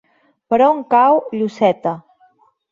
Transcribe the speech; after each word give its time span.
Per 0.53 0.59
on 0.69 0.81
cau 0.95 1.19
Lloseta? 1.37 1.95